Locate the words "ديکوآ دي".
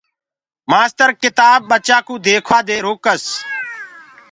2.25-2.77